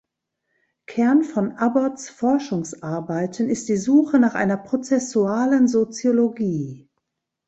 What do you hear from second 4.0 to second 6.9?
nach einer prozessualen Soziologie“.